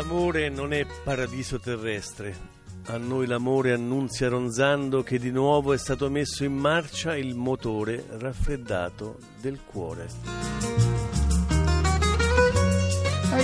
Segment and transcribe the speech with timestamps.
[0.00, 2.34] L'amore non è paradiso terrestre.
[2.86, 8.06] A noi l'amore annunzia ronzando che di nuovo è stato messo in marcia il motore
[8.08, 10.69] raffreddato del cuore.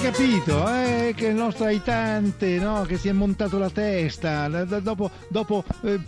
[0.07, 0.65] Capito?
[0.69, 2.83] Eh, che il nostro aitante no?
[2.83, 5.99] che si è montato la testa dopo, dopo eh,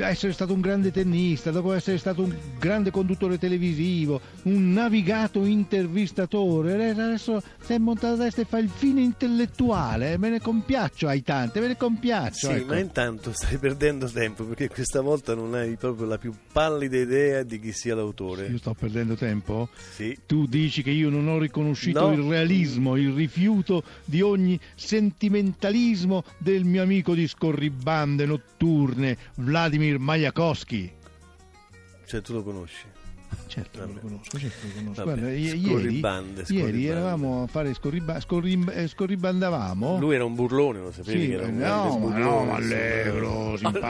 [0.00, 6.90] essere stato un grande tennista, dopo essere stato un grande conduttore televisivo, un navigato intervistatore,
[6.90, 10.18] adesso si è montato la testa e fa il fine intellettuale.
[10.18, 12.48] Me ne compiaccio aitante, me ne compiaccio.
[12.48, 12.66] Sì, ecco.
[12.66, 17.42] ma intanto stai perdendo tempo perché questa volta non hai proprio la più pallida idea
[17.42, 18.48] di chi sia l'autore.
[18.48, 19.70] Io sto perdendo tempo?
[19.94, 20.14] Sì.
[20.26, 22.12] Tu dici che io non ho riconosciuto no.
[22.12, 23.28] il realismo, il rifiuto
[24.04, 30.92] di ogni sentimentalismo del mio amico di scorribande notturne, Vladimir Majakowski.
[32.06, 32.99] Cioè, tu lo conosci?
[33.46, 35.04] Certo, lo conosco, certo lo conosco.
[35.04, 36.76] Vabbè, Guarda, ieri, scorribande, scorribande.
[36.78, 39.98] ieri eravamo a fare scorriba, scorrib, eh, scorribandavamo.
[39.98, 41.20] Lui era un burlone, lo sapevi?
[41.20, 43.86] Sì, che era un no, ma no, ma allegro, simpatico,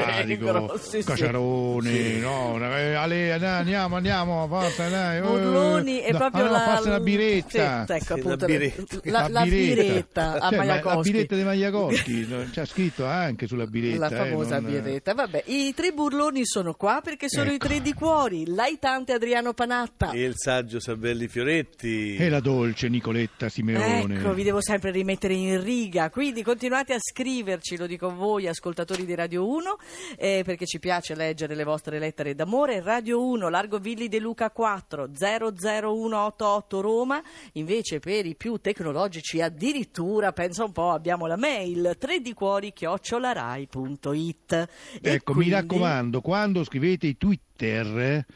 [0.51, 1.03] Allegro, sì.
[1.03, 2.21] Cacciaroni, Sì.
[2.21, 5.19] no, eh, Ale, dai, andiamo, andiamo, forza, dai.
[5.19, 6.81] eh, Burloni è proprio la...
[6.85, 7.85] una biretta.
[7.87, 8.99] Sì, ecco, appunto, la biretta.
[9.05, 14.09] La, la biretta a Cioè, ma La biretta di Magliacoschi, c'è scritto anche sulla biretta.
[14.09, 15.15] La famosa eh, non- biretta.
[15.15, 17.67] Vabbè, i tre burloni sono qua perché sono i Ecco.
[17.67, 18.47] tre di cuori.
[18.47, 20.11] L'aitante Adriano Panatta.
[20.11, 22.17] E il saggio Sabelli Fioretti.
[22.17, 24.17] E la dolce Nicoletta Simeone.
[24.17, 28.49] Ecco, vi devo sempre rimettere in riga, quindi continuate a scriverci, lo dico a voi
[28.49, 29.77] ascoltatori di Radio 1,
[30.17, 32.81] eh, perché ci piace leggere le vostre lettere d'amore.
[32.81, 40.33] Radio 1, Largo Villi De Luca 4, 00188 Roma, invece per i più tecnologici addirittura,
[40.33, 44.69] pensa un po', abbiamo la mail 3 di cuori chiocciolarai.it.
[45.01, 48.27] Ecco, quindi- mi raccomando, quando scrivete i Twitter...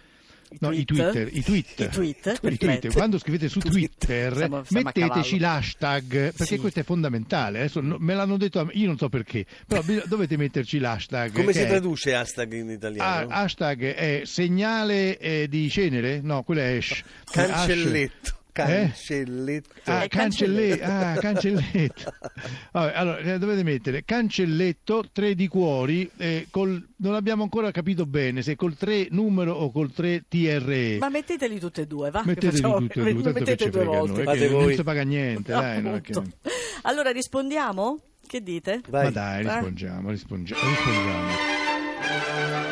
[0.61, 1.11] No, i tweet?
[1.11, 2.93] Twitter, i tweet, I tweet, I tweet.
[2.93, 6.59] Quando scrivete su Twitter, Siamo- siamo metteteci l'hashtag, perché Sì.
[6.59, 7.59] questo è fondamentale.
[7.59, 11.33] Adesso me l'hanno detto, a me, io non so perché, però dovete metterci l'hashtag.
[11.33, 13.29] Come si è- traduce hashtag in Ah, italiano?
[13.31, 16.21] hashtag è segnale eh, di cenere?
[16.23, 17.03] No, quello è hash.
[17.31, 18.29] Cancelletto.
[18.31, 18.43] Eh?
[18.55, 19.69] Cancelletto.
[19.85, 20.85] Ah, È cancelletto.
[20.85, 20.91] cancelletto.
[20.91, 22.13] Ah, cancelletto.
[22.73, 26.09] Vabbè, allora, eh, dovete mettere cancelletto 3 di cuori.
[26.17, 30.99] eh, col- non abbiamo ancora capito bene se col 3 numero o col 3 TRE.
[30.99, 32.23] Ma metteteli tutte e due, va?
[32.25, 34.21] Metteteli facciamo- tutte e due, tanto che mettete ci due noi, volte.
[34.21, 36.23] eh, Fate che non si paga niente, dai, non è che-.
[36.83, 37.99] Allora rispondiamo?
[38.27, 38.81] Che dite?
[38.89, 39.05] Vai.
[39.05, 39.53] Ma dai, Eh?
[39.53, 42.64] rispondiamo, rispondiamo, rispondiamo.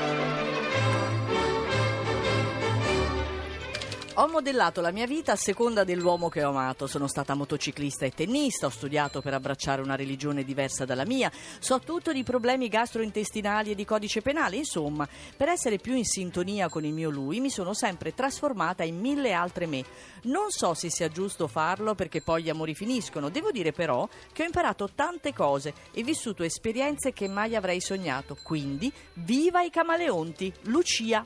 [4.16, 6.86] Ho modellato la mia vita a seconda dell'uomo che ho amato.
[6.86, 11.78] Sono stata motociclista e tennista, ho studiato per abbracciare una religione diversa dalla mia, so
[11.78, 14.56] tutto di problemi gastrointestinali e di codice penale.
[14.56, 19.00] Insomma, per essere più in sintonia con il mio lui, mi sono sempre trasformata in
[19.00, 19.82] mille altre me.
[20.24, 23.30] Non so se sia giusto farlo perché poi gli amori finiscono.
[23.30, 28.36] Devo dire però che ho imparato tante cose e vissuto esperienze che mai avrei sognato.
[28.42, 30.52] Quindi, viva i camaleonti!
[30.64, 31.24] Lucia!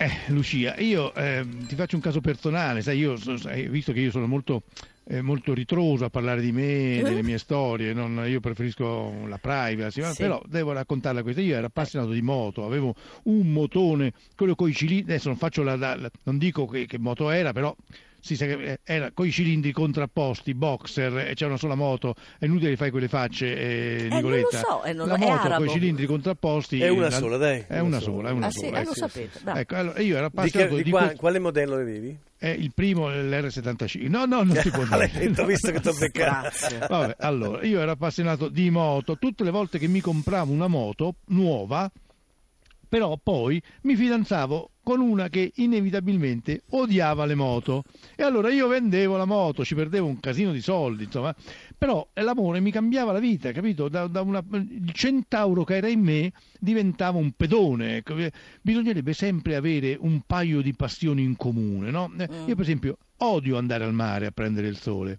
[0.00, 4.12] Eh, Lucia, io ehm, ti faccio un caso personale, sai, io, sai, visto che io
[4.12, 4.62] sono molto,
[5.04, 10.00] eh, molto ritroso a parlare di me, delle mie storie, non- io preferisco la privacy,
[10.04, 10.14] Sì.
[10.16, 11.40] però devo raccontarla questa.
[11.40, 12.94] Io ero appassionato di moto, avevo
[13.24, 16.86] un motone, quello con i cilindri, adesso non faccio la, la- la- non dico che,
[16.86, 17.74] che moto era, però
[18.34, 22.76] eh, era con i cilindri contrapposti, boxer, e c'è una sola moto, è inutile che
[22.76, 24.58] fai quelle facce, eh, non lo Nicoletta.
[24.58, 27.64] so, eh, non- la è moto con i cilindri contrapposti È una la- sola, dai.
[27.66, 28.58] È una sola, è una Ah, sì?
[28.60, 28.80] sola.
[28.80, 29.58] Eh, lo sapete, bravo.
[29.58, 32.18] Ecco, allora io ero Di, che- appassionato di di, qua- questo- quale modello avevi?
[32.40, 34.08] è il primo l'R75.
[34.08, 35.10] No, no, non si può dire.
[35.12, 36.40] detto, visto che t'ho beccato.
[36.40, 36.78] Grazie.
[36.88, 41.16] Vabbè, allora, io ero appassionato di moto, tutte le volte che mi compravo una moto
[41.26, 41.90] nuova,
[42.88, 47.84] però poi mi fidanzavo con una che inevitabilmente odiava le moto
[48.16, 51.36] e allora io vendevo la moto, ci perdevo un casino di soldi, insomma,
[51.76, 53.90] però l'amore mi cambiava la vita, capito?
[53.90, 58.14] Da, da una, il centauro che era in me diventava un pedone, ecco.
[58.62, 62.10] bisognerebbe sempre avere un paio di passioni in comune, no?
[62.18, 62.48] Eh, Mm.
[62.48, 65.18] Io per esempio odio andare al mare a prendere il sole.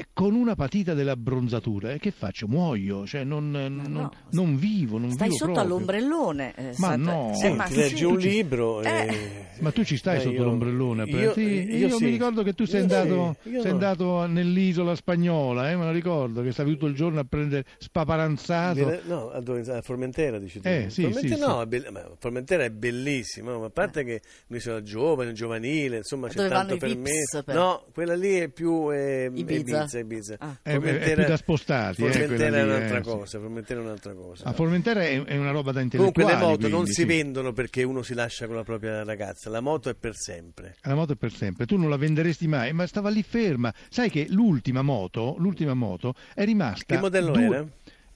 [0.00, 2.46] E con una patita dell'abbronzatura, e che faccio?
[2.46, 4.12] Muoio, cioè non, non- no.
[4.30, 5.74] non vivo, non Stai vivo sotto proprio.
[5.74, 6.54] all'ombrellone.
[6.54, 7.32] eh, Ma no.
[7.32, 7.74] eh, Sì, ma sì.
[7.74, 8.80] leggi un libro.
[8.82, 8.88] Eh.
[8.88, 11.02] e- Ma tu ci stai Eh, sotto io- l'ombrellone?
[11.02, 12.04] Io, Sì, io io sì.
[12.04, 13.70] mi ricordo che tu sei andato, sei no.
[13.70, 18.74] andato nell'isola spagnola, eh, me lo ricordo, che stavi tutto il giorno a prendere spaparanzato.
[18.74, 19.42] Viene- No, a,
[19.82, 20.68] Formentera dici tu.
[20.68, 21.40] Eh, sì, Formentera, sì,
[21.80, 26.48] no, ma Formentera è bellissima, ma a parte che un'isola giovane, giovanile, insomma c'è Dove
[26.50, 27.10] tanto per me.
[27.46, 29.58] No, quella lì è più eh, Ibiza.
[29.60, 30.36] Ibiza, Ibiza.
[30.38, 30.56] Ah.
[30.62, 33.08] È- è più da spostati, eh, Formentera quella è lì, un'altra eh, sì.
[33.08, 34.44] cosa, Formentera è un'altra cosa.
[34.44, 36.32] A Formentera è, è una roba da Comunque intellettuali.
[36.32, 37.06] le moto non quindi, si sì.
[37.06, 40.76] vendono perché uno si lascia con la propria ragazza, la moto è per sempre.
[40.82, 43.72] La moto è per sempre, tu non la venderesti mai, ma stava lì ferma.
[43.88, 46.94] Sai che l'ultima moto, l'ultima moto è rimasta.
[46.94, 47.66] Che modello due- era?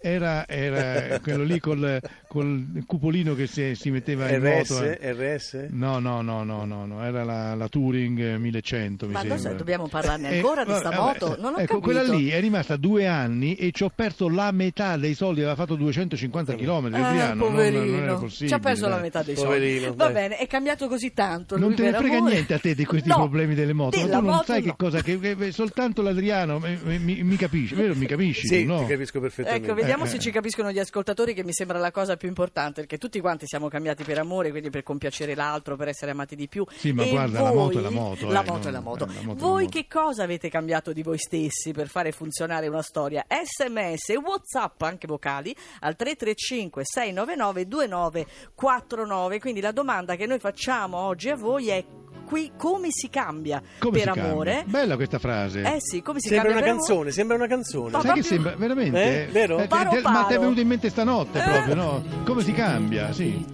[0.02, 4.70] Era, era quello lì col, col cupolino che si, si metteva in RS?
[4.70, 4.82] moto.
[4.84, 5.12] eh.
[5.12, 5.66] RS?
[5.70, 9.36] No, no, no, no, no, no, era la, la Touring eh, 1100 mi Ma sembra.
[9.38, 11.36] cosa, dobbiamo parlarne ancora di sta vabbè, moto?
[11.40, 11.80] Non ho ecco, capito.
[11.80, 15.54] quella lì è rimasta due anni e ci ho perso la metà dei soldi, aveva
[15.54, 18.48] fatto 250 km, Ah, Adriano, non, non era poverino, possibile.
[18.48, 19.96] ci ha perso la metà dei Poverino, soldi.
[19.96, 20.12] Va dai.
[20.14, 21.56] bene, è cambiato così tanto.
[21.58, 22.32] Non te ne frega amore.
[22.32, 24.64] niente a te di questi No, problemi delle moto, ma tu non moto sai no.
[24.70, 27.94] che cosa, che, che- soltanto l'Adriano eh, eh, mi, mi capisci, vero?
[27.94, 28.78] Mi capisci Sì, no?
[28.80, 29.66] ti capisco perfettamente.
[29.66, 32.80] Ecco, vediamo Eh, se ci capiscono gli ascoltatori, che mi sembra la cosa più importante,
[32.80, 36.48] perché tutti quanti siamo cambiati per amore, quindi per compiacere l'altro, per essere amati di
[36.48, 36.64] più.
[36.76, 38.72] Sì, ma E guarda, la voi- moto è la moto, La eh, moto è non-
[38.72, 39.04] la moto.
[39.04, 39.78] eh, la moto è la voi moto.
[39.78, 43.24] che cosa avete cambiato di voi stessi per fare funzionare una storia?
[43.28, 49.40] SMS WhatsApp, anche vocali, al 335 699 2949.
[49.40, 51.84] Quindi la domanda che noi facciamo oggi a voi è
[52.32, 54.24] qui come si cambia Come per si cambia?
[54.24, 54.64] amore?
[54.66, 55.60] Bella questa frase.
[55.60, 56.86] Eh sì, come si Sembra cambia una per amore?
[56.86, 57.90] canzone, sembra una canzone.
[57.90, 59.26] Ma Sai che proprio- sembra veramente?
[59.28, 59.56] Eh, vero?
[59.58, 60.40] te- Paro te- ma ti è paro.
[60.40, 61.42] venuto in mente stanotte Eh.
[61.42, 62.02] proprio, no?
[62.24, 63.12] Come si cambia?
[63.12, 63.44] Sì.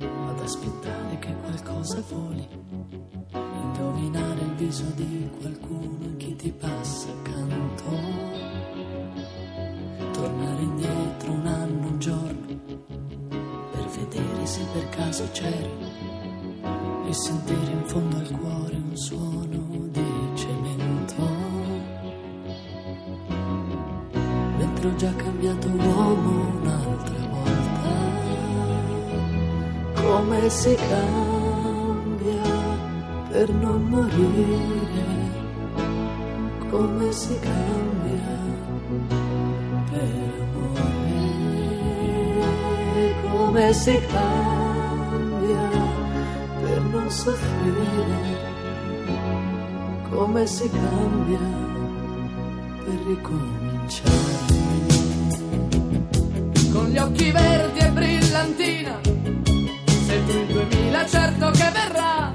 [0.00, 2.46] ad aspettare che qualcosa voli,
[3.32, 7.90] indovinare il viso di qualcuno che ti passa accanto,
[10.12, 12.46] tornare indietro un anno, un giorno,
[13.72, 15.70] per vedere se per caso c'eri
[17.14, 21.14] sentire in fondo al cuore un suono di cemento.
[24.58, 27.82] Mentre ho già cambiato uomo un'altra volta.
[29.94, 32.42] Come si cambia
[33.30, 35.06] per non morire,
[36.68, 38.42] come si cambia
[39.90, 41.14] per amore,
[43.30, 44.53] come si cambia
[47.14, 48.42] soffrire,
[50.10, 51.38] come si cambia
[52.84, 54.12] per ricominciare.
[56.72, 59.00] Con gli occhi verdi e brillantina
[60.06, 62.32] se tu il 2000 certo che verrà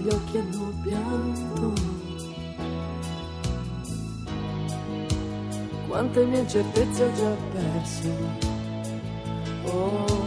[0.00, 1.72] gli occhi hanno pianto?
[5.88, 8.08] Quante mie certezze ho già perso?
[9.64, 10.19] Oh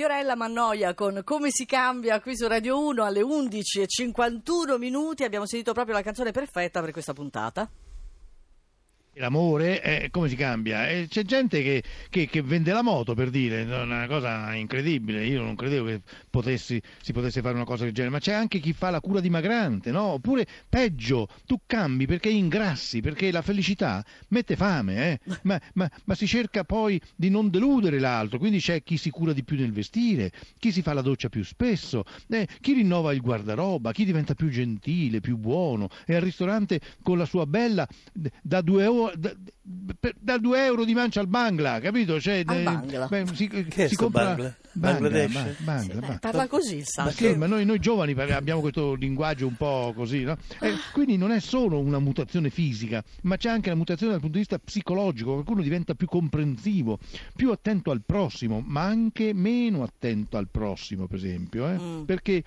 [0.00, 5.24] Fiorella Mannoia con Come si cambia qui su Radio 1 alle 11 e 51 minuti.
[5.24, 7.68] Abbiamo sentito proprio la canzone perfetta per questa puntata.
[9.14, 10.88] L'amore, eh, come si cambia?
[10.88, 15.26] Eh, c'è gente che, che- che vende la moto per dire, è una cosa incredibile.
[15.26, 16.00] Io non credevo che
[16.30, 19.18] potessi- si potesse fare una cosa del genere, ma c'è anche chi fa la cura
[19.20, 20.02] dimagrante, no?
[20.12, 25.18] Oppure peggio, tu cambi perché ingrassi, perché la felicità mette fame, eh?
[25.42, 28.38] ma, ma- ma si cerca poi di non deludere l'altro.
[28.38, 31.42] Quindi c'è chi si cura di più nel vestire, chi si fa la doccia più
[31.44, 36.80] spesso, eh, chi rinnova il guardaroba, chi diventa più gentile, più buono, e al ristorante
[37.02, 37.86] con la sua bella
[38.42, 39.32] da due Da,
[39.98, 42.20] per- da due euro di mancia al Bangla, capito?
[42.20, 43.06] Cioè, Al eh, Bangla?
[43.06, 44.54] beh, si, Che si compra Bangla?
[44.72, 45.32] Bangla, Bangladesh?
[45.32, 46.18] ba- Bangla, Sì, beh, Bangla.
[46.18, 47.10] parla così il Ma santo.
[47.12, 50.36] sì, ma noi, noi giovani abbiamo questo linguaggio un po' così, no?
[50.60, 54.34] Eh, quindi non è solo una mutazione fisica, ma c'è anche la mutazione dal punto
[54.36, 55.32] di vista psicologico.
[55.32, 56.98] Qualcuno diventa più comprensivo,
[57.34, 61.78] più attento al prossimo, ma anche meno attento al prossimo, per esempio, eh?
[61.78, 62.02] Mm.
[62.04, 62.42] perché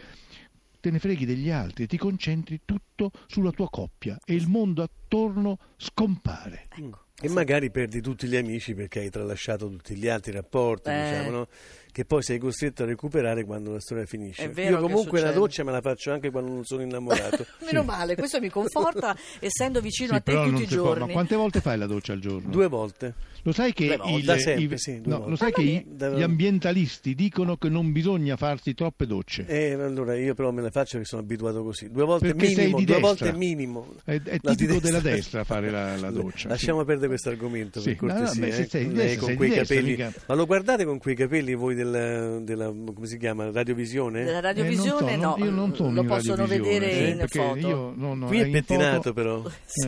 [0.84, 5.58] te ne freghi degli altri ti concentri tutto sulla tua coppia e il mondo attorno
[5.78, 6.68] scompare.
[6.76, 7.06] Ecco.
[7.26, 11.10] E magari perdi tutti gli amici perché hai tralasciato tutti gli altri rapporti, Eh.
[11.10, 11.48] diciamo, no?
[11.94, 14.52] che poi sei costretto a recuperare quando la storia finisce.
[14.56, 17.46] Io comunque la doccia me la faccio anche quando non sono innamorato.
[17.64, 20.96] Meno male, questo mi conforta essendo vicino Sì, a te tutti i si può- ma
[20.98, 21.14] giorni.
[21.14, 22.50] quante volte fai la doccia al giorno?
[22.50, 23.14] Due volte.
[23.44, 26.24] Lo sai che, il- Da sempre, i- sì, no, lo sai che i- Da- gli
[26.24, 29.46] ambientalisti dicono che non bisogna farsi troppe docce.
[29.46, 31.92] E allora io però me la faccio che sono abituato così.
[31.92, 33.28] Due volte Perché minimo, di due destra.
[33.28, 33.96] volte minimo.
[34.04, 36.48] È, è tipico della destra fare la, la doccia.
[36.48, 36.86] Lasciamo sì.
[36.86, 38.42] perdere questo argomento Sì, per no, no, cortesia.
[38.46, 38.68] beh, se eh.
[38.68, 39.92] sei Lei con quei destra, capelli.
[39.92, 43.52] mica- Ma lo guardate con quei capelli voi della, della- come si chiama?
[43.52, 44.24] Radiovisione?
[44.24, 47.58] Della Eh, radiovisione non so, no, io non sono lo possono vedere eh, in foto.
[47.68, 49.44] io no, no, Qui eh, è in pettinato foto- però.
[49.46, 49.86] Eh,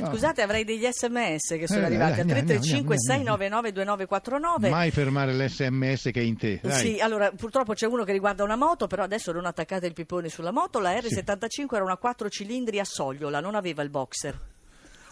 [0.00, 0.06] no.
[0.10, 3.36] Scusate, avrei degli sms che sono Eh, arrivati al andiamo, 335 andiamo, andiamo.
[3.40, 4.68] 699 2949.
[4.68, 6.60] Mai fermare l'SMS che è in te.
[6.62, 6.72] Dai.
[6.72, 10.28] Sì, allora purtroppo c'è uno che riguarda una moto, però adesso non attaccate il pippone
[10.28, 10.78] sulla moto.
[10.78, 14.38] La R75 era una 4 cilindri a sogliola, non aveva il boxer.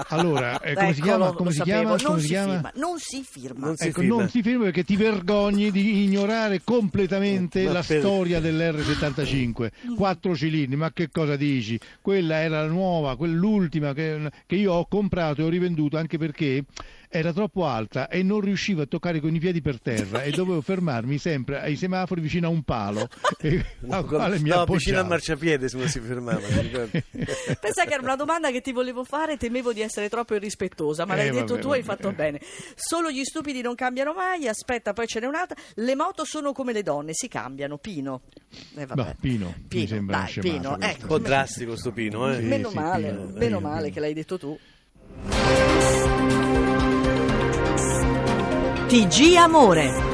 [0.09, 1.33] Allora, eh, come si Eccolo, chiama?
[1.35, 1.89] Come si chiama?
[1.91, 2.53] Non Come si si chiama?
[2.53, 3.67] firma, non si firma.
[3.67, 4.17] Non si Ecco, firma.
[4.17, 9.95] non si ferma perché ti vergogni di ignorare completamente Ma la per- storia dell'R75.
[9.97, 11.79] Quattro cilindri, ma che cosa dici?
[12.01, 16.65] Quella era la nuova, quell'ultima che, che io ho comprato e ho rivenduto anche perché
[17.15, 20.61] era troppo alta e non riuscivo a toccare con i piedi per terra e dovevo
[20.63, 25.05] fermarmi sempre ai semafori vicino a un palo e, al quale mi no, vicino al
[25.05, 25.09] appoggiavo.
[25.09, 26.41] marciapiede se non si fermava.
[26.41, 26.91] mi.
[27.61, 31.15] Pensa che era una domanda che ti volevo fare, temevo di essere troppo irrispettosa, ma
[31.15, 31.97] Eh, l'hai vabbè, detto tu, hai vabbè.
[32.03, 32.41] fatto bene.
[32.75, 35.57] Solo gli stupidi non cambiano mai, aspetta, poi ce n'è un'altra.
[35.75, 38.23] Le moto sono come le donne, si cambiano, Pino.
[38.77, 39.01] Eh, vabbè.
[39.03, 40.75] No, Pino, mi Pino, sembra dai, Pino, questo.
[40.75, 41.19] Un po' ecco.
[41.19, 42.37] drastico sto Pino, eh?
[42.39, 44.59] Sì, meno sì, male, Pino, meno eh, male che l'hai detto tu.
[48.89, 50.14] TG Amore.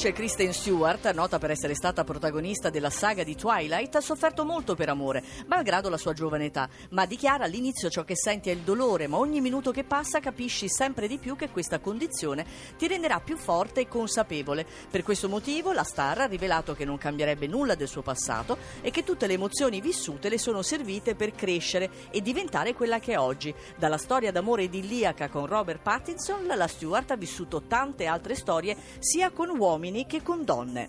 [0.00, 4.74] L'attrice Kristen Stewart, nota per essere stata protagonista della saga di Twilight, ha sofferto molto
[4.74, 8.60] per amore, malgrado la sua giovane età, ma dichiara all'inizio ciò che senti è il
[8.60, 12.46] dolore, ma ogni minuto che passa capisci sempre di più che questa condizione
[12.78, 14.66] ti renderà più forte e consapevole.
[14.90, 18.90] Per questo motivo la star ha rivelato che non cambierebbe nulla del suo passato e
[18.90, 23.18] che tutte le emozioni vissute le sono servite per crescere e diventare quella che è
[23.18, 23.54] oggi.
[23.76, 29.28] Dalla storia d'amore idilliaca con Robert Pattinson, la Stewart ha vissuto tante altre storie sia
[29.28, 30.88] con uomini che con donne.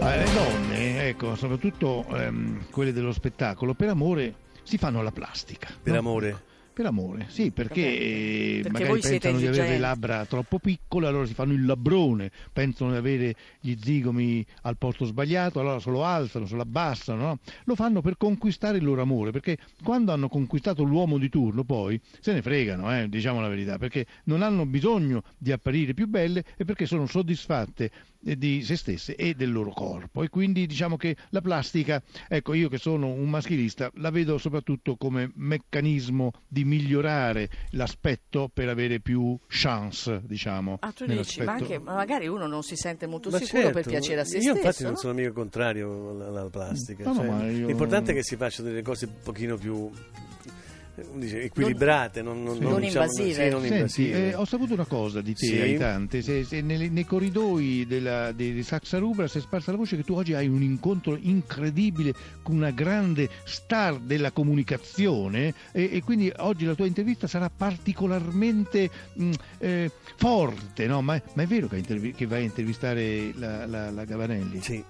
[0.00, 5.68] Ah, le donne, ecco, soprattutto ehm, quelle dello spettacolo, per amore si fanno la plastica.
[5.82, 5.98] Per no?
[5.98, 6.42] amore.
[6.74, 10.24] Per amore, sì, perché, Vabbè, eh, perché magari voi siete pensano di avere le labbra
[10.24, 15.60] troppo piccole, allora si fanno il labbrone, pensano di avere gli zigomi al posto sbagliato,
[15.60, 17.38] allora se lo alzano, se lo abbassano, no?
[17.66, 22.00] Lo fanno per conquistare il loro amore, perché quando hanno conquistato l'uomo di turno poi
[22.18, 26.42] se ne fregano, eh, diciamo la verità, perché non hanno bisogno di apparire più belle
[26.56, 27.90] e perché sono soddisfatte
[28.24, 32.68] di se stesse e del loro corpo e quindi diciamo che la plastica, ecco io
[32.68, 39.36] che sono un maschilista, la vedo soprattutto come meccanismo di migliorare l'aspetto per avere più
[39.48, 40.78] chance, diciamo.
[40.80, 43.74] Ah, tu dici, ma, anche, ma magari uno non si sente molto Ma sicuro per
[43.84, 44.56] certo, piacere a se io stesso.
[44.56, 44.98] infatti non no?
[44.98, 47.04] sono mica contrario alla, alla plastica.
[47.04, 49.90] No, no, cioè, ma io- L'importante è che si facciano delle cose un pochino più
[49.90, 50.50] eh,
[51.14, 52.60] dice, equilibrate, non, non, Sì.
[52.62, 53.44] Non diciamo- invasive.
[53.44, 54.28] sì, non Senti, invasive.
[54.30, 55.60] eh, ho saputo una cosa di te, Sì.
[55.60, 56.22] Aitante.
[56.22, 59.96] Se, se nei, nei corridoi della, di, di Saxa Rubra si è sparsa la voce
[59.96, 66.02] che tu oggi hai un incontro incredibile con una grande star della comunicazione e, e
[66.02, 71.00] quindi oggi la tua intervista sarà particolarmente mh, eh, forte, no?
[71.02, 74.60] Ma, ma è vero che, intervi- che vai a intervistare la, la- la Gavanelli?
[74.60, 74.82] Sì,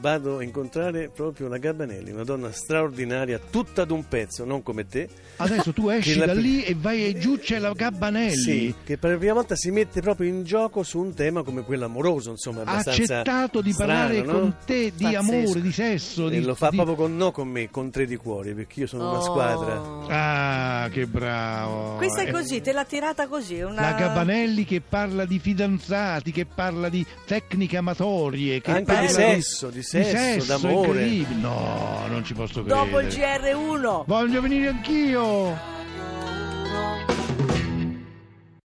[0.00, 5.08] vado a incontrare proprio la Gabanelli, una donna straordinaria, tutta d'un pezzo, non come te.
[5.36, 8.36] Adesso tu esci Che la- da lì e vai giù, c'è la Gabbanelli.
[8.36, 11.62] Sì, che per la prima volta si mette proprio in gioco su un tema come
[11.62, 14.38] quello amoroso, insomma, Ha abbastanza accettato di parlare strano, no?
[14.40, 15.18] con te di Pazzesco.
[15.34, 16.26] amore, di sesso.
[16.28, 18.80] E di, lo fa di- proprio con, no con me, con tre di cuori, perché
[18.80, 19.22] io sono una Oh.
[19.22, 19.80] squadra.
[20.08, 21.96] Ah, che bravo.
[21.96, 23.60] Questa è Eh, così, te l'ha tirata così.
[23.60, 23.80] Una...
[23.80, 29.12] La Gabanelli che parla di fidanzati, che parla di tecniche amatorie, che Anche parla di
[29.12, 30.88] sesso, di sesso, d'amore.
[31.02, 31.40] incredibile.
[31.40, 32.84] No, non ci posso credere.
[32.84, 34.02] Dopo il GR1.
[34.06, 35.80] Voglio venire anch'io.